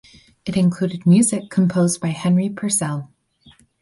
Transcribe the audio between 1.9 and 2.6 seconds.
by Henry